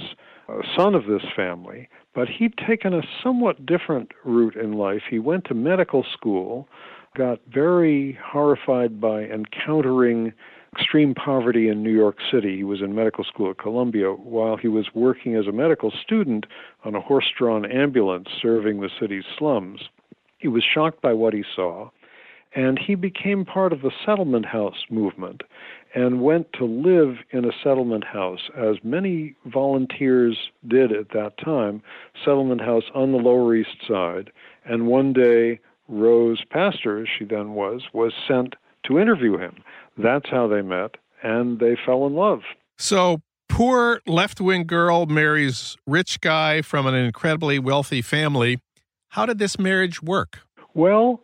[0.76, 5.04] son of this family, but he'd taken a somewhat different route in life.
[5.10, 6.68] He went to medical school,
[7.16, 10.34] got very horrified by encountering
[10.78, 12.58] extreme poverty in New York City.
[12.58, 16.46] He was in medical school at Columbia while he was working as a medical student
[16.84, 19.82] on a horse drawn ambulance serving the city's slums.
[20.38, 21.90] He was shocked by what he saw,
[22.54, 25.44] and he became part of the settlement house movement
[25.96, 31.82] and went to live in a settlement house, as many volunteers did at that time,
[32.24, 34.30] settlement house on the Lower East Side.
[34.66, 38.56] And one day, Rose Pastor, as she then was, was sent
[38.88, 39.56] to interview him.
[39.98, 42.42] That's how they met, and they fell in love.
[42.78, 48.60] So, poor left wing girl marries rich guy from an incredibly wealthy family.
[49.10, 50.40] How did this marriage work?
[50.74, 51.22] Well,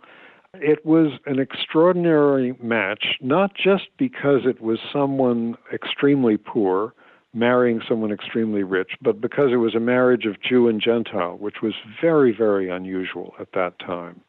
[0.56, 6.94] it was an extraordinary match, not just because it was someone extremely poor
[7.34, 11.62] marrying someone extremely rich, but because it was a marriage of Jew and Gentile, which
[11.64, 14.20] was very, very unusual at that time.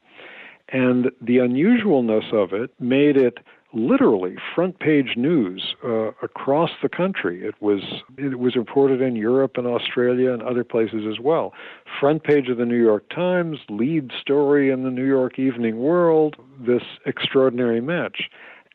[0.68, 3.38] And the unusualness of it made it
[3.74, 7.44] literally front page news uh, across the country.
[7.44, 7.82] It was
[8.18, 11.52] it was reported in Europe and Australia and other places as well.
[12.00, 16.37] Front page of the New York Times, lead story in the New York Evening World.
[16.61, 18.28] This extraordinary match.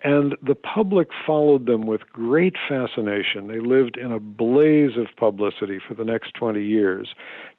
[0.03, 3.47] And the public followed them with great fascination.
[3.47, 7.15] They lived in a blaze of publicity for the next 20 years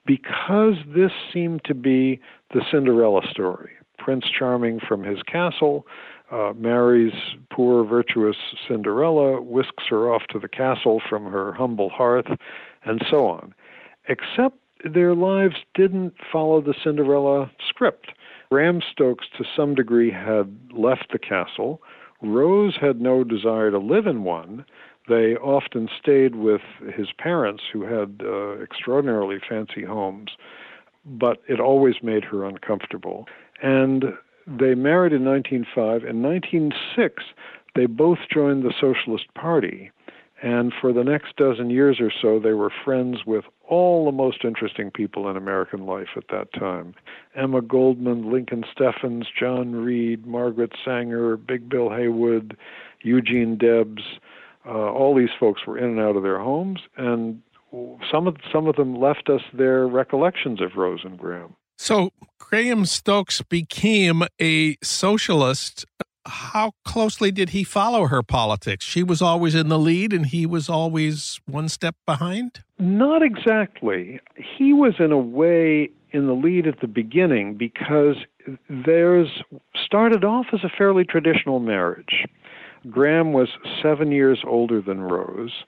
[0.07, 2.20] because this seemed to be
[2.55, 3.72] the Cinderella story.
[3.98, 5.85] Prince Charming from his castle
[6.31, 7.12] uh, marries
[7.51, 8.37] poor, virtuous
[8.67, 12.27] Cinderella, whisks her off to the castle from her humble hearth,
[12.85, 13.55] and so on.
[14.09, 18.12] Except their lives didn't follow the Cinderella script.
[18.51, 21.83] Graham Stokes, to some degree, had left the castle.
[22.23, 24.64] Rose had no desire to live in one.
[25.09, 26.61] They often stayed with
[26.95, 30.31] his parents, who had uh, extraordinarily fancy homes,
[31.05, 33.27] but it always made her uncomfortable.
[33.62, 34.05] And
[34.49, 36.09] they married in 1905.
[36.09, 37.23] In 1906,
[37.75, 39.90] they both joined the Socialist Party.
[40.40, 44.44] And for the next dozen years or so, they were friends with all the most
[44.44, 46.94] interesting people in American life at that time
[47.35, 52.57] Emma Goldman, Lincoln Steffens, John Reed, Margaret Sanger, Big Bill Haywood,
[53.03, 54.03] Eugene Debs.
[54.65, 57.42] Uh, all these folks were in and out of their homes, and
[58.11, 61.55] some of some of them left us their recollections of Rose and Graham.
[61.79, 65.87] So Graham Stokes became a socialist.
[66.26, 68.85] how closely did he follow her politics?
[68.85, 72.62] She was always in the lead and he was always one step behind?
[72.79, 74.20] Not exactly.
[74.37, 78.16] He was, in a way, in the lead at the beginning because
[78.68, 79.29] theirs
[79.83, 82.26] started off as a fairly traditional marriage.
[82.90, 83.48] Graham was
[83.83, 85.64] seven years older than Rose.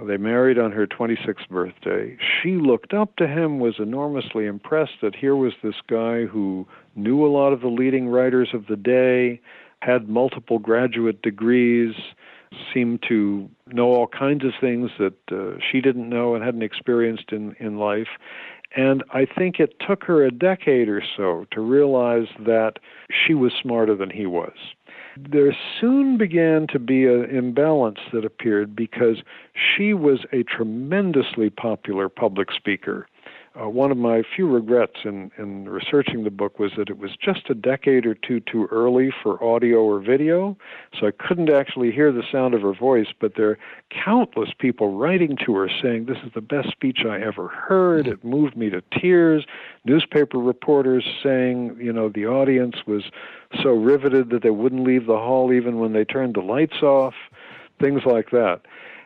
[0.00, 2.16] They married on her 26th birthday.
[2.42, 6.66] She looked up to him, was enormously impressed that here was this guy who
[6.96, 9.40] knew a lot of the leading writers of the day,
[9.80, 11.94] had multiple graduate degrees,
[12.72, 17.32] seemed to know all kinds of things that uh, she didn't know and hadn't experienced
[17.32, 18.08] in, in life.
[18.74, 22.78] And I think it took her a decade or so to realize that
[23.10, 24.54] she was smarter than he was.
[25.16, 29.22] There soon began to be an imbalance that appeared because
[29.54, 33.06] she was a tremendously popular public speaker.
[33.60, 37.10] Uh, one of my few regrets in, in researching the book was that it was
[37.22, 40.56] just a decade or two too early for audio or video,
[40.98, 43.08] so I couldn't actually hear the sound of her voice.
[43.20, 43.58] But there are
[43.90, 48.06] countless people writing to her saying, This is the best speech I ever heard.
[48.06, 49.44] It moved me to tears.
[49.84, 53.04] Newspaper reporters saying, you know, the audience was
[53.62, 57.14] so riveted that they wouldn't leave the hall even when they turned the lights off,
[57.78, 58.62] things like that.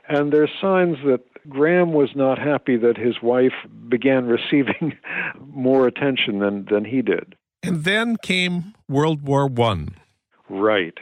[0.09, 3.55] And there's signs that Graham was not happy that his wife
[3.89, 4.97] began receiving
[5.47, 7.35] more attention than, than he did.
[7.63, 9.97] And then came World War One.
[10.49, 10.99] Right.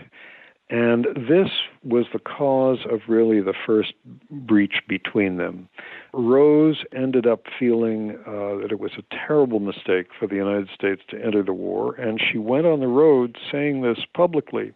[0.71, 1.51] And this
[1.83, 3.93] was the cause of really the first
[4.31, 5.69] breach between them.
[6.15, 11.03] Rose ended up feeling uh, that it was a terrible mistake for the United States
[11.11, 14.73] to enter the war, and she went on the road saying this publicly,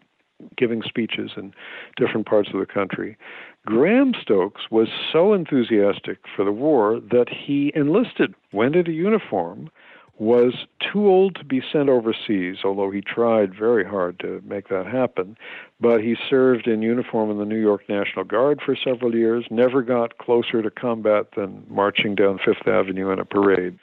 [0.56, 1.54] giving speeches in
[1.96, 3.16] different parts of the country.
[3.68, 9.68] Graham Stokes was so enthusiastic for the war that he enlisted, went into uniform,
[10.18, 14.86] was too old to be sent overseas, although he tried very hard to make that
[14.86, 15.36] happen.
[15.82, 19.82] But he served in uniform in the New York National Guard for several years, never
[19.82, 23.78] got closer to combat than marching down Fifth Avenue in a parade.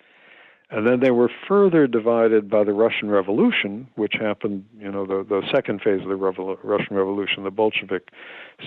[0.71, 5.23] And then they were further divided by the Russian Revolution, which happened, you know, the,
[5.23, 8.09] the second phase of the Russian Revolution, the Bolshevik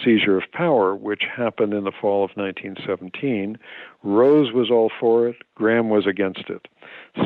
[0.05, 3.59] seizure of power, which happened in the fall of 1917.
[4.05, 6.69] Rose was all for it, Graham was against it.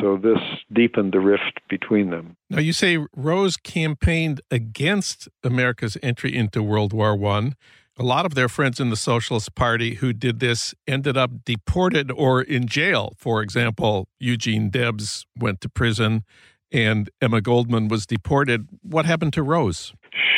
[0.00, 0.38] So this
[0.72, 2.36] deepened the rift between them.
[2.48, 7.56] Now, you say Rose campaigned against America's entry into World War One.
[7.98, 12.10] A lot of their friends in the Socialist Party who did this ended up deported
[12.10, 13.12] or in jail.
[13.18, 16.24] For example, Eugene Debs went to prison
[16.72, 18.66] and Emma Goldman was deported.
[18.82, 19.92] What happened to Rose?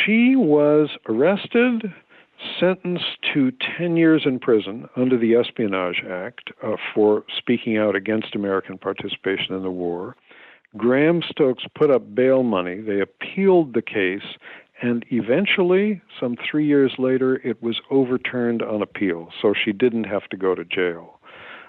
[0.05, 1.93] She was arrested,
[2.59, 8.35] sentenced to 10 years in prison under the Espionage Act uh, for speaking out against
[8.35, 10.17] American participation in the war.
[10.75, 12.81] Graham Stokes put up bail money.
[12.81, 14.27] They appealed the case,
[14.81, 20.27] and eventually, some three years later, it was overturned on appeal, so she didn't have
[20.29, 21.19] to go to jail.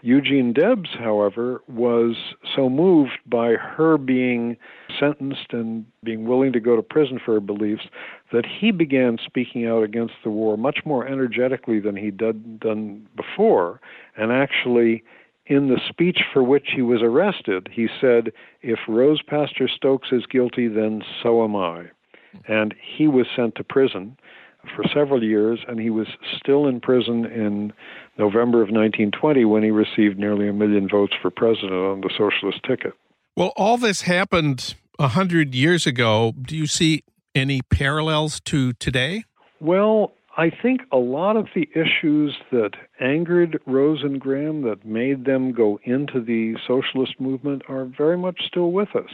[0.03, 2.17] Eugene Debs, however, was
[2.55, 4.57] so moved by her being
[5.01, 7.89] sentenced and being willing to go to prison for her beliefs
[8.33, 13.81] that he began speaking out against the war much more energetically than he'd done before.
[14.17, 15.03] And actually,
[15.47, 18.33] in the speech for which he was arrested, he said,
[18.63, 21.87] If Rose Pastor Stokes is guilty, then so am I.
[22.49, 24.16] And he was sent to prison
[24.74, 27.72] for several years, and he was still in prison in
[28.18, 32.61] November of 1920 when he received nearly a million votes for president on the socialist
[32.66, 32.95] ticket.
[33.37, 36.33] Well, all this happened a hundred years ago.
[36.41, 37.05] Do you see
[37.35, 39.24] any parallels to today?
[39.61, 45.24] Well, I think a lot of the issues that angered Rose and Graham, that made
[45.24, 49.11] them go into the socialist movement, are very much still with us.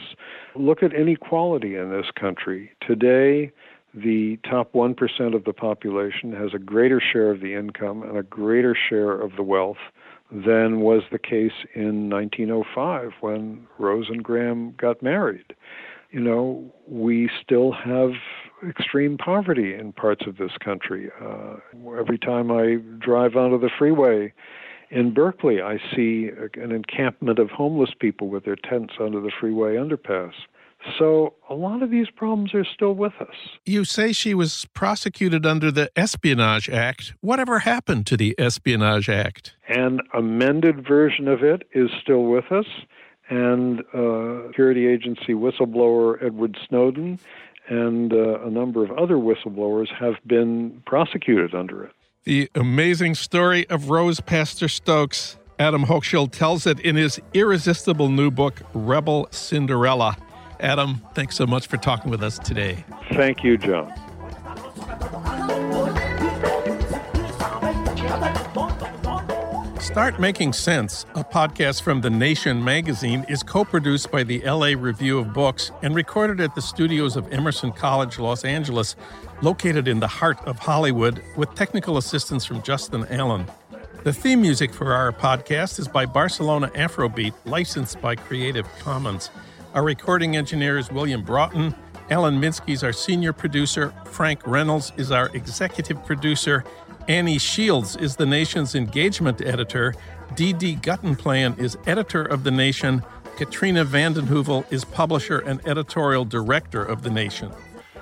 [0.53, 2.71] Look at inequality in this country.
[2.85, 3.53] Today,
[3.93, 8.23] the top 1% of the population has a greater share of the income and a
[8.23, 9.77] greater share of the wealth
[10.29, 15.55] than was the case in 1905 when Rose and Graham got married.
[16.11, 18.11] You know, we still have
[18.67, 21.09] extreme poverty in parts of this country.
[21.21, 21.55] Uh,
[21.97, 24.33] every time I drive onto the freeway
[24.89, 29.75] in Berkeley, I see an encampment of homeless people with their tents under the freeway
[29.75, 30.33] underpass.
[30.99, 33.35] So a lot of these problems are still with us.
[33.65, 37.13] You say she was prosecuted under the Espionage Act.
[37.21, 39.55] Whatever happened to the Espionage Act?
[39.69, 42.65] An amended version of it is still with us.
[43.29, 47.19] And uh, security agency whistleblower Edward Snowden
[47.67, 51.91] and uh, a number of other whistleblowers have been prosecuted under it.
[52.23, 55.37] The amazing story of Rose Pastor Stokes.
[55.59, 60.17] Adam Hochschild tells it in his irresistible new book, Rebel Cinderella.
[60.59, 62.83] Adam, thanks so much for talking with us today.
[63.11, 63.93] Thank you, Jon.
[69.83, 74.67] Start Making Sense, a podcast from The Nation magazine, is co produced by the LA
[74.77, 78.95] Review of Books and recorded at the studios of Emerson College, Los Angeles,
[79.41, 83.45] located in the heart of Hollywood, with technical assistance from Justin Allen.
[84.05, 89.31] The theme music for our podcast is by Barcelona Afrobeat, licensed by Creative Commons.
[89.73, 91.75] Our recording engineer is William Broughton.
[92.09, 93.93] Alan Minsky is our senior producer.
[94.05, 96.63] Frank Reynolds is our executive producer.
[97.07, 99.93] Annie Shields is the nation's engagement editor.
[100.35, 100.77] D.D.
[100.77, 103.03] Guttenplan is editor of The Nation.
[103.35, 107.51] Katrina vanden Heuvel is publisher and editorial director of The Nation.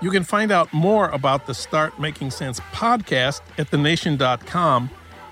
[0.02, 4.90] You can find out more about the Start Making Sense podcast at thenation.com,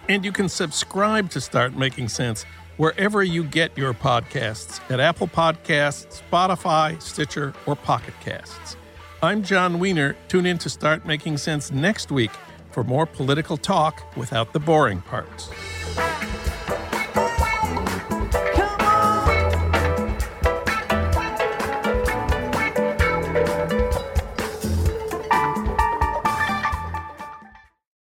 [0.08, 2.46] and you can subscribe to Start Making Sense
[2.78, 8.78] wherever you get your podcasts at Apple Podcasts, Spotify, Stitcher, or Pocket Casts.
[9.22, 10.16] I'm Jon Wiener.
[10.28, 12.32] Tune in to Start Making Sense next week
[12.72, 15.50] for more political talk without the boring parts.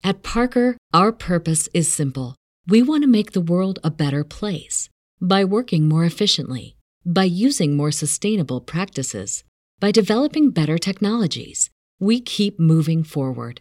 [0.05, 2.35] At Parker, our purpose is simple.
[2.67, 4.89] We want to make the world a better place
[5.21, 9.45] by working more efficiently, by using more sustainable practices,
[9.81, 11.71] by developing better technologies.
[12.01, 13.61] We keep moving forward